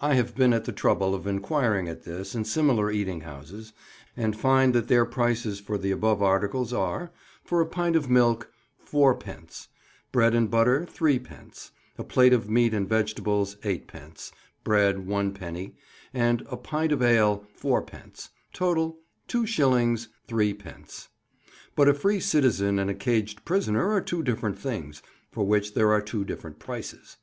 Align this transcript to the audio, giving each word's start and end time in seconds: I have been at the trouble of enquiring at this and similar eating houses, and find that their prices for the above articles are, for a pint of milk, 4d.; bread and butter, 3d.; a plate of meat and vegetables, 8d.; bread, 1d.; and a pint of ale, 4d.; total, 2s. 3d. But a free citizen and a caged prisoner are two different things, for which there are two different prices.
I 0.00 0.14
have 0.14 0.36
been 0.36 0.52
at 0.52 0.64
the 0.64 0.70
trouble 0.70 1.12
of 1.12 1.26
enquiring 1.26 1.88
at 1.88 2.04
this 2.04 2.36
and 2.36 2.46
similar 2.46 2.88
eating 2.88 3.22
houses, 3.22 3.72
and 4.16 4.38
find 4.38 4.72
that 4.76 4.86
their 4.86 5.04
prices 5.04 5.58
for 5.58 5.76
the 5.76 5.90
above 5.90 6.22
articles 6.22 6.72
are, 6.72 7.10
for 7.42 7.60
a 7.60 7.66
pint 7.66 7.96
of 7.96 8.08
milk, 8.08 8.52
4d.; 8.88 9.66
bread 10.12 10.36
and 10.36 10.48
butter, 10.52 10.86
3d.; 10.88 11.72
a 11.98 12.04
plate 12.04 12.32
of 12.32 12.48
meat 12.48 12.72
and 12.74 12.88
vegetables, 12.88 13.56
8d.; 13.64 14.30
bread, 14.62 14.98
1d.; 14.98 15.72
and 16.14 16.46
a 16.48 16.56
pint 16.56 16.92
of 16.92 17.02
ale, 17.02 17.44
4d.; 17.60 18.28
total, 18.52 19.00
2s. 19.28 20.06
3d. 20.28 21.08
But 21.74 21.88
a 21.88 21.94
free 21.94 22.20
citizen 22.20 22.78
and 22.78 22.88
a 22.88 22.94
caged 22.94 23.44
prisoner 23.44 23.90
are 23.90 24.00
two 24.00 24.22
different 24.22 24.60
things, 24.60 25.02
for 25.32 25.44
which 25.44 25.74
there 25.74 25.90
are 25.90 26.00
two 26.00 26.24
different 26.24 26.60
prices. 26.60 27.16